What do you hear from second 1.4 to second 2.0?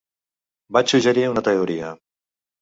teoria.